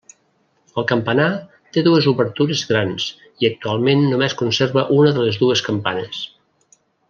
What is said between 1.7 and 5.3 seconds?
té dues obertures grans i actualment només conserva una de